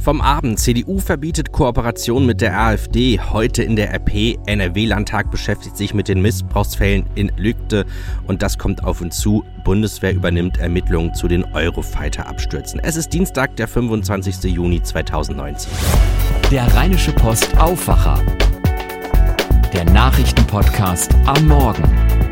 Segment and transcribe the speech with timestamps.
[0.00, 0.58] Vom Abend.
[0.58, 3.20] CDU verbietet Kooperation mit der AfD.
[3.20, 4.38] Heute in der RP.
[4.46, 7.84] NRW-Landtag beschäftigt sich mit den Missbrauchsfällen in Lügde.
[8.26, 9.44] Und das kommt auf uns zu.
[9.62, 12.80] Bundeswehr übernimmt Ermittlungen zu den Eurofighter-Abstürzen.
[12.82, 14.42] Es ist Dienstag, der 25.
[14.44, 15.70] Juni 2019.
[16.50, 18.18] Der Rheinische Post Aufwacher.
[19.74, 22.29] Der Nachrichtenpodcast am Morgen.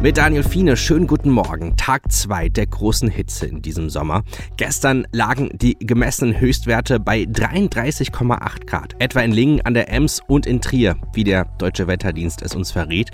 [0.00, 1.76] Mit Daniel Fiene, schönen guten Morgen.
[1.76, 4.22] Tag 2 der großen Hitze in diesem Sommer.
[4.56, 10.46] Gestern lagen die gemessenen Höchstwerte bei 33,8 Grad, etwa in Lingen an der Ems und
[10.46, 13.10] in Trier, wie der Deutsche Wetterdienst es uns verrät.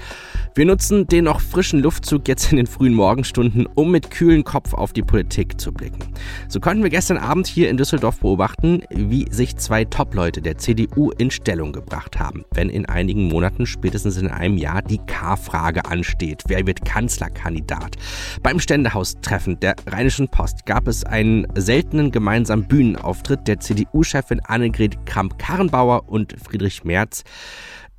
[0.55, 4.74] Wir nutzen den noch frischen Luftzug jetzt in den frühen Morgenstunden, um mit kühlen Kopf
[4.74, 6.12] auf die Politik zu blicken.
[6.48, 11.12] So konnten wir gestern Abend hier in Düsseldorf beobachten, wie sich zwei Top-Leute der CDU
[11.12, 16.43] in Stellung gebracht haben, wenn in einigen Monaten, spätestens in einem Jahr, die K-Frage ansteht.
[16.46, 17.96] Wer wird wird Kanzlerkandidat.
[18.42, 26.09] Beim Ständehaustreffen der Rheinischen Post gab es einen seltenen gemeinsamen Bühnenauftritt der CDU-Chefin Annegret Kramp-Karrenbauer
[26.09, 27.24] und Friedrich Merz.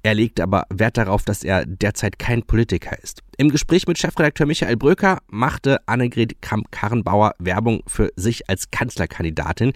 [0.06, 3.24] Er legt aber Wert darauf, dass er derzeit kein Politiker ist.
[3.38, 9.74] Im Gespräch mit Chefredakteur Michael Bröker machte Annegret Kramp-Karrenbauer Werbung für sich als Kanzlerkandidatin,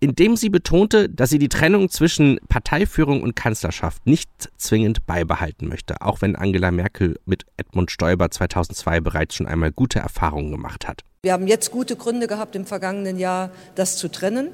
[0.00, 6.00] indem sie betonte, dass sie die Trennung zwischen Parteiführung und Kanzlerschaft nicht zwingend beibehalten möchte,
[6.00, 11.02] auch wenn Angela Merkel mit Edmund Stoiber 2002 bereits schon einmal gute Erfahrungen gemacht hat.
[11.22, 14.52] Wir haben jetzt gute Gründe gehabt, im vergangenen Jahr das zu trennen.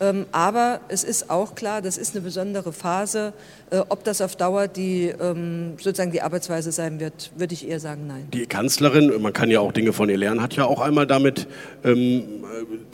[0.00, 3.32] Ähm, aber es ist auch klar, das ist eine besondere Phase.
[3.70, 7.80] Äh, ob das auf Dauer die, ähm, sozusagen die Arbeitsweise sein wird, würde ich eher
[7.80, 8.28] sagen, nein.
[8.32, 11.46] Die Kanzlerin, man kann ja auch Dinge von ihr lernen, hat ja auch einmal damit
[11.84, 12.24] ähm,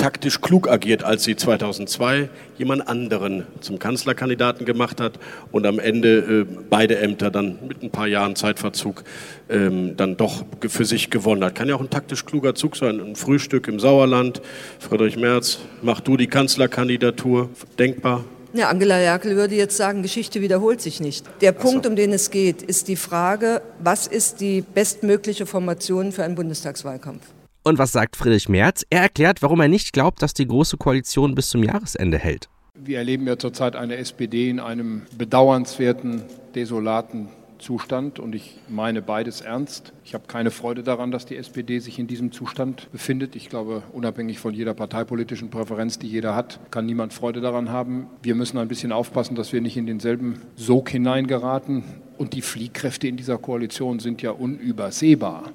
[0.01, 5.19] taktisch klug agiert, als sie 2002 jemand anderen zum Kanzlerkandidaten gemacht hat
[5.53, 9.05] und am Ende äh, beide Ämter dann mit ein paar Jahren Zeitverzug
[9.51, 11.55] ähm, dann doch für sich gewonnen hat.
[11.55, 12.99] Kann ja auch ein taktisch kluger Zug sein.
[12.99, 14.41] Ein Frühstück im Sauerland.
[14.79, 17.51] Friedrich Merz, mach du die Kanzlerkandidatur.
[17.79, 18.25] Denkbar?
[18.55, 21.27] Ja, Angela Merkel würde jetzt sagen, Geschichte wiederholt sich nicht.
[21.43, 21.91] Der Punkt, so.
[21.91, 27.23] um den es geht, ist die Frage, was ist die bestmögliche Formation für einen Bundestagswahlkampf?
[27.63, 28.87] Und was sagt Friedrich Merz?
[28.89, 32.49] Er erklärt, warum er nicht glaubt, dass die Große Koalition bis zum Jahresende hält.
[32.75, 36.23] Wir erleben ja zurzeit eine SPD in einem bedauernswerten,
[36.55, 37.29] desolaten
[37.59, 39.93] Zustand und ich meine beides ernst.
[40.07, 43.37] Ich habe keine Freude daran, dass die SPD sich in diesem Zustand befindet.
[43.37, 48.07] Ich glaube, unabhängig von jeder parteipolitischen Präferenz, die jeder hat, kann niemand Freude daran haben.
[48.23, 51.85] Wir müssen ein bisschen aufpassen, dass wir nicht in denselben Sog hineingeraten.
[52.17, 55.53] Und die Fliehkräfte in dieser Koalition sind ja unübersehbar.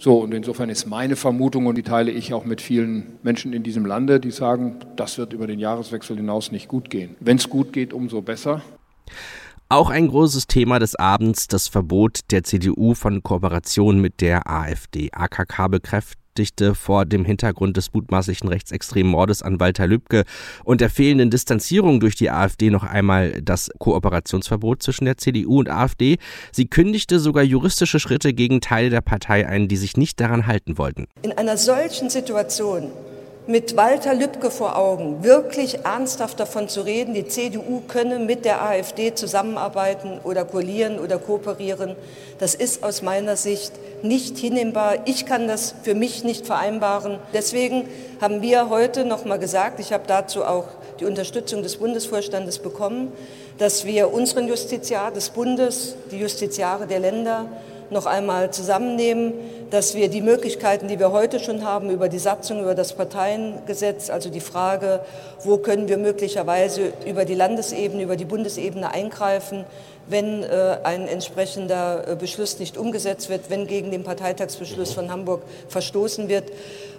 [0.00, 3.64] So, und insofern ist meine Vermutung, und die teile ich auch mit vielen Menschen in
[3.64, 7.16] diesem Lande, die sagen, das wird über den Jahreswechsel hinaus nicht gut gehen.
[7.18, 8.62] Wenn es gut geht, umso besser.
[9.68, 15.10] Auch ein großes Thema des Abends, das Verbot der CDU von Kooperation mit der AfD.
[15.12, 15.68] AKK
[16.38, 20.24] bekräftigte vor dem Hintergrund des mutmaßlichen rechtsextremen Mordes an Walter Lübcke
[20.64, 25.68] und der fehlenden Distanzierung durch die AfD noch einmal das Kooperationsverbot zwischen der CDU und
[25.68, 26.18] AfD.
[26.52, 30.78] Sie kündigte sogar juristische Schritte gegen Teile der Partei ein, die sich nicht daran halten
[30.78, 31.08] wollten.
[31.22, 32.92] In einer solchen Situation
[33.48, 38.62] mit Walter Lübcke vor Augen, wirklich ernsthaft davon zu reden, die CDU könne mit der
[38.62, 41.96] AfD zusammenarbeiten oder koalieren oder kooperieren,
[42.38, 43.72] das ist aus meiner Sicht
[44.02, 44.96] nicht hinnehmbar.
[45.06, 47.18] Ich kann das für mich nicht vereinbaren.
[47.32, 47.88] Deswegen
[48.20, 50.66] haben wir heute noch mal gesagt, ich habe dazu auch
[51.00, 53.12] die Unterstützung des Bundesvorstandes bekommen,
[53.56, 57.46] dass wir unseren Justiziar des Bundes, die Justiziare der Länder
[57.90, 59.34] noch einmal zusammennehmen,
[59.70, 64.10] dass wir die Möglichkeiten, die wir heute schon haben, über die Satzung, über das Parteiengesetz,
[64.10, 65.00] also die Frage,
[65.44, 69.64] wo können wir möglicherweise über die Landesebene, über die Bundesebene eingreifen,
[70.08, 75.42] wenn äh, ein entsprechender äh, Beschluss nicht umgesetzt wird, wenn gegen den Parteitagsbeschluss von Hamburg
[75.68, 76.44] verstoßen wird.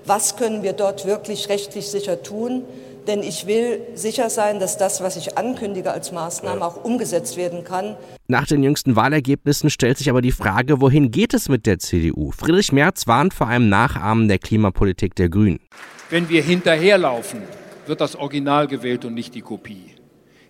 [0.05, 2.65] Was können wir dort wirklich rechtlich sicher tun?
[3.09, 7.63] Denn ich will sicher sein, dass das, was ich ankündige als Maßnahme, auch umgesetzt werden
[7.63, 7.97] kann.
[8.27, 12.29] Nach den jüngsten Wahlergebnissen stellt sich aber die Frage, wohin geht es mit der CDU?
[12.29, 15.59] Friedrich Merz warnt vor einem Nachahmen der Klimapolitik der Grünen.
[16.11, 17.41] Wenn wir hinterherlaufen,
[17.87, 19.95] wird das Original gewählt und nicht die Kopie.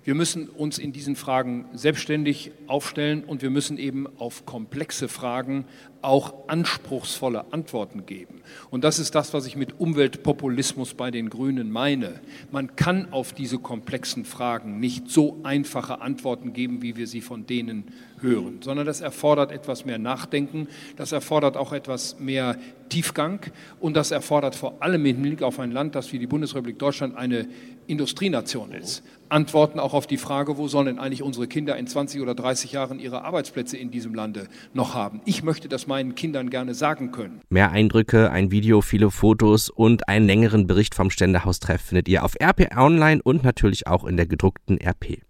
[0.03, 5.63] Wir müssen uns in diesen Fragen selbstständig aufstellen und wir müssen eben auf komplexe Fragen
[6.01, 8.41] auch anspruchsvolle Antworten geben.
[8.69, 12.19] Und das ist das, was ich mit Umweltpopulismus bei den Grünen meine.
[12.51, 17.45] Man kann auf diese komplexen Fragen nicht so einfache Antworten geben, wie wir sie von
[17.45, 17.85] denen
[18.21, 20.67] hören, sondern das erfordert etwas mehr Nachdenken,
[20.97, 22.57] das erfordert auch etwas mehr
[22.89, 23.39] Tiefgang
[23.79, 27.15] und das erfordert vor allem im Hinblick auf ein Land, das wie die Bundesrepublik Deutschland
[27.15, 27.47] eine
[27.87, 29.03] Industrienation ist.
[29.29, 32.71] Antworten auch auf die Frage, wo sollen denn eigentlich unsere Kinder in 20 oder 30
[32.71, 35.21] Jahren ihre Arbeitsplätze in diesem Lande noch haben?
[35.25, 37.41] Ich möchte, dass meinen Kindern gerne sagen können.
[37.49, 42.35] Mehr Eindrücke, ein Video, viele Fotos und einen längeren Bericht vom Ständehaustreff findet ihr auf
[42.41, 45.28] RP Online und natürlich auch in der gedruckten RP.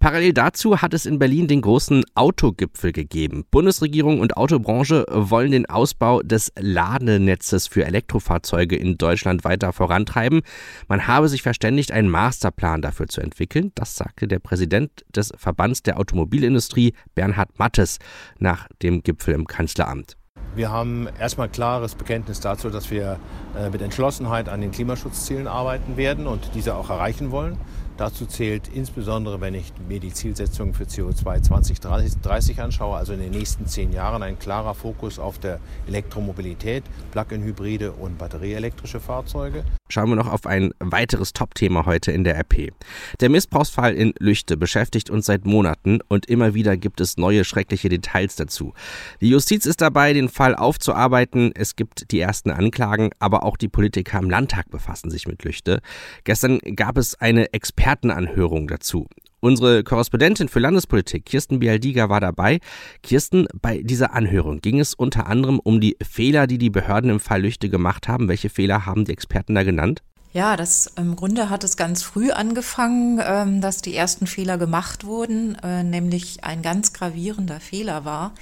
[0.00, 3.44] Parallel dazu hat es in Berlin den großen Autogipfel gegeben.
[3.50, 10.40] Bundesregierung und Autobranche wollen den Ausbau des Ladenetzes für Elektrofahrzeuge in Deutschland weiter vorantreiben.
[10.88, 13.72] Man habe sich verständigt, einen Masterplan dafür zu entwickeln.
[13.74, 17.98] Das sagte der Präsident des Verbands der Automobilindustrie, Bernhard Mattes,
[18.38, 20.16] nach dem Gipfel im Kanzleramt.
[20.54, 23.18] Wir haben erstmal klares Bekenntnis dazu, dass wir
[23.56, 27.58] äh, mit Entschlossenheit an den Klimaschutzzielen arbeiten werden und diese auch erreichen wollen.
[27.98, 33.32] Dazu zählt insbesondere, wenn ich mir die Zielsetzungen für CO2 2030 anschaue, also in den
[33.32, 39.64] nächsten zehn Jahren ein klarer Fokus auf der Elektromobilität, Plug-in-Hybride und batterieelektrische Fahrzeuge.
[39.90, 42.72] Schauen wir noch auf ein weiteres Top-Thema heute in der RP.
[43.20, 47.90] Der Missbrauchsfall in Lüchte beschäftigt uns seit Monaten und immer wieder gibt es neue schreckliche
[47.90, 48.72] Details dazu.
[49.20, 51.52] Die Justiz ist dabei, den Fall aufzuarbeiten.
[51.54, 55.82] Es gibt die ersten Anklagen, aber auch die Politiker im Landtag befassen sich mit Lüchte.
[56.24, 59.08] Gestern gab es eine Expertin Expertenanhörung dazu.
[59.40, 62.60] Unsere Korrespondentin für Landespolitik, Kirsten Bialdiger, war dabei.
[63.02, 67.18] Kirsten, bei dieser Anhörung ging es unter anderem um die Fehler, die die Behörden im
[67.18, 68.28] Fall Lüchte gemacht haben.
[68.28, 70.00] Welche Fehler haben die Experten da genannt?
[70.32, 75.04] Ja, das im Grunde hat es ganz früh angefangen, ähm, dass die ersten Fehler gemacht
[75.04, 78.32] wurden, äh, nämlich ein ganz gravierender Fehler war,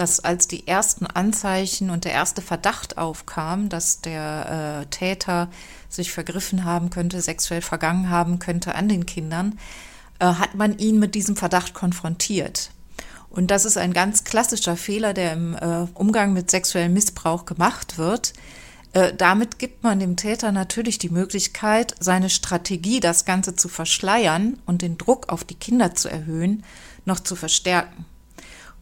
[0.00, 5.50] dass als die ersten Anzeichen und der erste Verdacht aufkam, dass der äh, Täter
[5.90, 9.58] sich vergriffen haben könnte, sexuell vergangen haben könnte an den Kindern,
[10.18, 12.70] äh, hat man ihn mit diesem Verdacht konfrontiert.
[13.28, 17.98] Und das ist ein ganz klassischer Fehler, der im äh, Umgang mit sexuellem Missbrauch gemacht
[17.98, 18.32] wird.
[18.94, 24.58] Äh, damit gibt man dem Täter natürlich die Möglichkeit, seine Strategie, das Ganze zu verschleiern
[24.64, 26.64] und den Druck auf die Kinder zu erhöhen,
[27.04, 28.06] noch zu verstärken.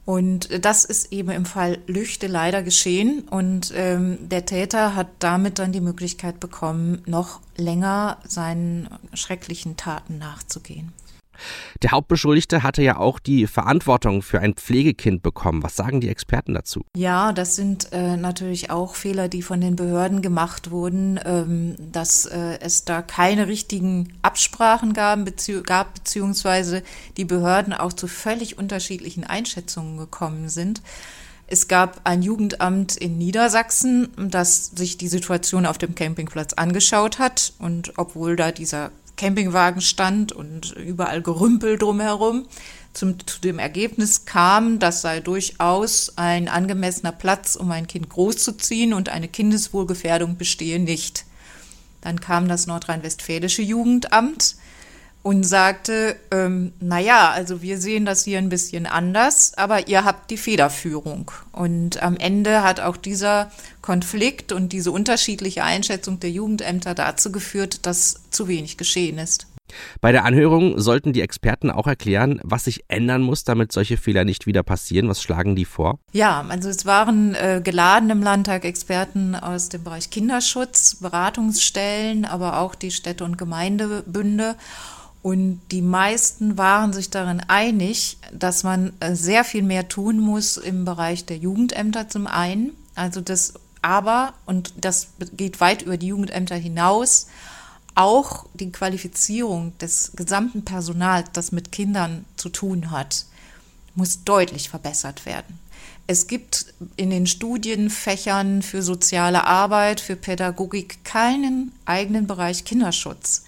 [0.09, 3.29] Und das ist eben im Fall Lüchte leider geschehen.
[3.29, 10.17] Und ähm, der Täter hat damit dann die Möglichkeit bekommen, noch länger seinen schrecklichen Taten
[10.17, 10.95] nachzugehen.
[11.83, 15.63] Der Hauptbeschuldigte hatte ja auch die Verantwortung für ein Pflegekind bekommen.
[15.63, 16.85] Was sagen die Experten dazu?
[16.97, 22.27] Ja, das sind äh, natürlich auch Fehler, die von den Behörden gemacht wurden, ähm, dass
[22.27, 26.83] äh, es da keine richtigen Absprachen gab, bezieh gab, beziehungsweise
[27.17, 30.83] die Behörden auch zu völlig unterschiedlichen Einschätzungen gekommen sind.
[31.51, 37.55] Es gab ein Jugendamt in Niedersachsen, das sich die Situation auf dem Campingplatz angeschaut hat.
[37.59, 42.47] Und obwohl da dieser Campingwagen stand und überall Gerümpel drumherum,
[42.95, 48.95] zum, zu dem Ergebnis kam, das sei durchaus ein angemessener Platz, um ein Kind großzuziehen
[48.95, 51.27] und eine Kindeswohlgefährdung bestehe nicht.
[52.01, 54.57] Dann kam das nordrhein-westfälische Jugendamt
[55.29, 60.31] und sagte, ähm, naja, also wir sehen das hier ein bisschen anders, aber ihr habt
[60.31, 61.31] die Federführung.
[61.53, 63.51] Und am Ende hat auch dieser
[63.83, 69.47] Konflikt und diese unterschiedliche Einschätzung der Jugendämter dazu geführt, dass zu wenig geschehen ist.
[70.01, 74.25] Bei der Anhörung sollten die Experten auch erklären, was sich ändern muss, damit solche Fehler
[74.25, 75.11] nicht wieder passieren.
[75.11, 75.99] Was schlagen die vor?
[76.13, 82.61] Ja, also es waren äh, geladen im Landtag Experten aus dem Bereich Kinderschutz, Beratungsstellen, aber
[82.61, 84.57] auch die Städte- und Gemeindebünde.
[85.23, 90.57] Und die meisten waren sich darin einig, dass man äh, sehr viel mehr tun muss
[90.57, 92.73] im Bereich der Jugendämter zum einen.
[92.95, 97.27] Also das aber, und das geht weit über die Jugendämter hinaus,
[97.95, 103.27] auch die Qualifizierung des gesamten Personals, das mit Kindern zu tun hat,
[103.95, 105.59] muss deutlich verbessert werden.
[106.07, 113.45] Es gibt in den Studienfächern für soziale Arbeit, für Pädagogik keinen eigenen Bereich Kinderschutz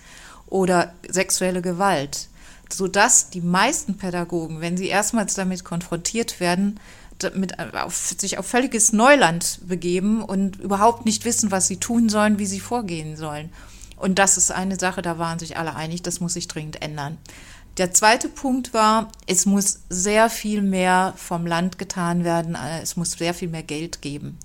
[0.51, 2.29] oder sexuelle Gewalt,
[2.71, 6.79] sodass die meisten Pädagogen, wenn sie erstmals damit konfrontiert werden,
[7.35, 12.39] mit, auf, sich auf völliges Neuland begeben und überhaupt nicht wissen, was sie tun sollen,
[12.39, 13.51] wie sie vorgehen sollen.
[13.97, 17.19] Und das ist eine Sache, da waren sich alle einig, das muss sich dringend ändern.
[17.77, 22.97] Der zweite Punkt war, es muss sehr viel mehr vom Land getan werden, äh, es
[22.97, 24.39] muss sehr viel mehr Geld geben.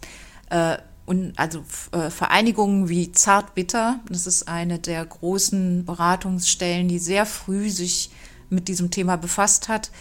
[1.05, 7.69] Und also äh, Vereinigungen wie Zartbitter, das ist eine der großen Beratungsstellen, die sehr früh
[7.69, 8.09] sich
[8.49, 9.91] mit diesem Thema befasst hat,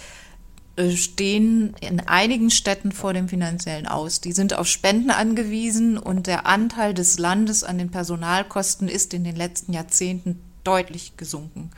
[0.77, 4.21] äh, stehen in einigen Städten vor dem finanziellen Aus.
[4.21, 9.25] Die sind auf Spenden angewiesen und der Anteil des Landes an den Personalkosten ist in
[9.25, 11.71] den letzten Jahrzehnten deutlich gesunken.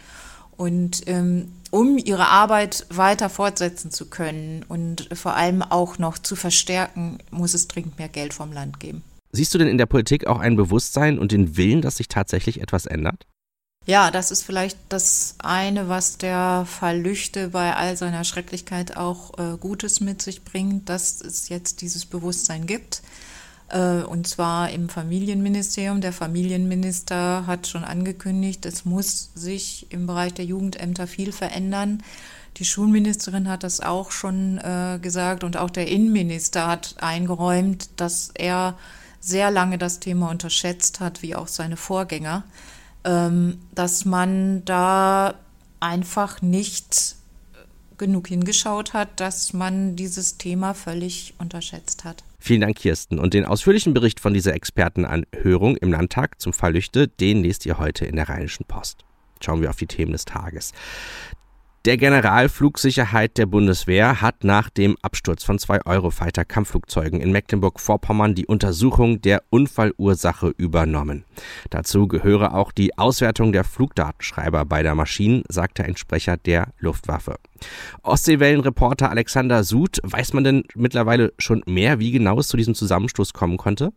[0.57, 6.35] Und ähm, um ihre Arbeit weiter fortsetzen zu können und vor allem auch noch zu
[6.35, 9.03] verstärken, muss es dringend mehr Geld vom Land geben.
[9.33, 12.61] Siehst du denn in der Politik auch ein Bewusstsein und den Willen, dass sich tatsächlich
[12.61, 13.27] etwas ändert?
[13.87, 19.39] Ja, das ist vielleicht das eine, was der Fall Lüchte bei all seiner Schrecklichkeit auch
[19.39, 23.03] äh, Gutes mit sich bringt, dass es jetzt dieses Bewusstsein gibt.
[23.69, 26.01] Äh, und zwar im Familienministerium.
[26.01, 32.03] Der Familienminister hat schon angekündigt, es muss sich im Bereich der Jugendämter viel verändern.
[32.57, 38.31] Die Schulministerin hat das auch schon äh, gesagt und auch der Innenminister hat eingeräumt, dass
[38.35, 38.77] er
[39.27, 42.45] sehr lange das Thema unterschätzt hat, wie auch seine Vorgänger
[43.07, 45.37] ähm, dass man da
[45.81, 47.15] einfach nicht
[47.99, 52.25] genug hingeschaut hat, dass man dieses Thema völlig unterschätzt hat.
[52.39, 53.19] Vielen Dank, Kirsten.
[53.19, 57.79] Und den ausführlichen Bericht von dieser Expertenanhörung im Landtag zum Fall Lüchte, den lest ihr
[57.79, 59.05] heute in der Rheinischen Post.
[59.43, 60.73] Schauen wir auf die Themen des Tages.
[61.87, 69.23] Der Generalflugsicherheit der Bundeswehr hat nach dem Absturz von zwei Eurofighter-Kampfflugzeugen in Mecklenburg-Vorpommern die Untersuchung
[69.23, 71.25] der Unfallursache übernommen.
[71.71, 77.37] Dazu gehöre auch die Auswertung der Flugdatenschreiber beider Maschinen, sagte ein Sprecher der Luftwaffe.
[78.03, 83.33] Ostseewellenreporter Alexander Sud, weiß man denn mittlerweile schon mehr, wie genau es zu diesem Zusammenstoß
[83.33, 83.93] kommen konnte?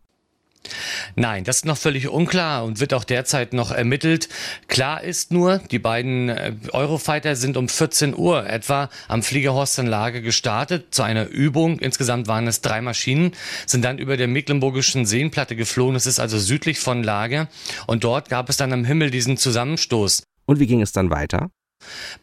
[1.16, 4.30] Nein, das ist noch völlig unklar und wird auch derzeit noch ermittelt.
[4.68, 9.88] Klar ist nur, die beiden äh, Eurofighter sind um 14 Uhr etwa am Fliegerhorst in
[9.88, 11.80] Lage gestartet zu einer Übung.
[11.80, 13.32] Insgesamt waren es drei Maschinen,
[13.66, 15.96] sind dann über der Mecklenburgischen Seenplatte geflogen.
[15.96, 17.48] Es ist also südlich von Lage
[17.88, 20.24] und dort gab es dann am Himmel diesen Zusammenstoß.
[20.46, 21.50] Und wie ging es dann weiter?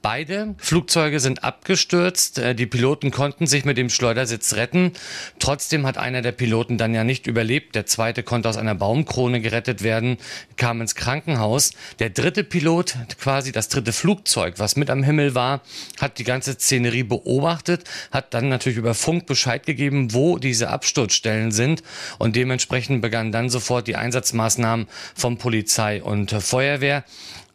[0.03, 2.39] Beide Flugzeuge sind abgestürzt.
[2.39, 4.93] Äh, die Piloten konnten sich mit dem Schleudersitz retten.
[5.39, 7.75] Trotzdem hat einer der Piloten dann ja nicht überlebt.
[7.75, 10.19] Der zweite konnte aus einer Baumkrone gerettet werden,
[10.57, 11.73] kam ins Krankenhaus.
[11.99, 15.63] Der dritte Pilot, quasi das dritte Flugzeug, was mit am Himmel war,
[16.01, 21.51] hat die ganze Szenerie beobachtet, hat dann natürlich über Funk Bescheid gegeben, wo diese Absturzstellen
[21.51, 21.83] sind.
[22.19, 27.05] Und dementsprechend begannen dann sofort die Einsatzmaßnahmen von Polizei und Feuerwehr.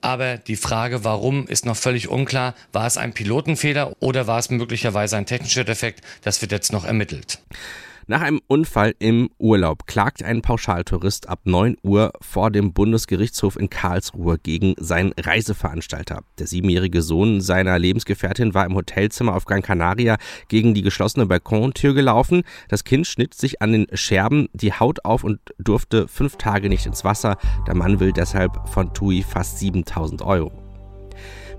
[0.01, 2.55] Aber die Frage, warum, ist noch völlig unklar.
[2.74, 6.03] War es ein Pilotenfehler oder war es möglicherweise ein technischer Defekt?
[6.24, 7.39] Das wird jetzt noch ermittelt.
[8.11, 13.69] Nach einem Unfall im Urlaub klagt ein Pauschaltourist ab 9 Uhr vor dem Bundesgerichtshof in
[13.69, 16.19] Karlsruhe gegen seinen Reiseveranstalter.
[16.37, 20.17] Der siebenjährige Sohn seiner Lebensgefährtin war im Hotelzimmer auf Gran Canaria
[20.49, 22.43] gegen die geschlossene Balkontür gelaufen.
[22.67, 26.85] Das Kind schnitt sich an den Scherben die Haut auf und durfte fünf Tage nicht
[26.85, 27.37] ins Wasser.
[27.65, 30.51] Der Mann will deshalb von TUI fast 7000 Euro.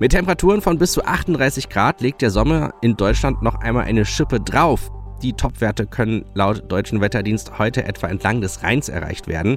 [0.00, 4.04] Mit Temperaturen von bis zu 38 Grad legt der Sommer in Deutschland noch einmal eine
[4.04, 4.90] Schippe drauf.
[5.23, 9.57] Die Topwerte können laut Deutschen Wetterdienst heute etwa entlang des Rheins erreicht werden.